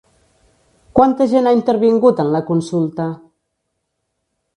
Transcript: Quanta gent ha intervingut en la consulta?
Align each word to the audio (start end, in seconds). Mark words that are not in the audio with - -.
Quanta 0.99 1.27
gent 1.33 1.49
ha 1.49 1.53
intervingut 1.57 2.21
en 2.23 2.31
la 2.37 2.41
consulta? 2.47 3.07